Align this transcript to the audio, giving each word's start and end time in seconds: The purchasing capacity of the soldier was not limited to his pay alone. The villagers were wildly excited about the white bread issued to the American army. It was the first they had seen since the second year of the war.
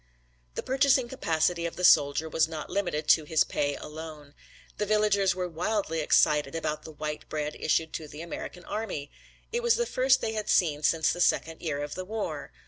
The 0.55 0.63
purchasing 0.63 1.07
capacity 1.07 1.67
of 1.67 1.75
the 1.75 1.83
soldier 1.83 2.27
was 2.27 2.47
not 2.47 2.71
limited 2.71 3.07
to 3.09 3.23
his 3.23 3.43
pay 3.43 3.75
alone. 3.75 4.33
The 4.79 4.85
villagers 4.87 5.35
were 5.35 5.47
wildly 5.47 5.99
excited 5.99 6.55
about 6.55 6.81
the 6.81 6.91
white 6.91 7.29
bread 7.29 7.55
issued 7.59 7.93
to 7.93 8.07
the 8.07 8.21
American 8.23 8.65
army. 8.65 9.11
It 9.51 9.61
was 9.61 9.75
the 9.75 9.85
first 9.85 10.19
they 10.19 10.33
had 10.33 10.49
seen 10.49 10.81
since 10.81 11.13
the 11.13 11.21
second 11.21 11.61
year 11.61 11.83
of 11.83 11.93
the 11.93 12.03
war. 12.05 12.51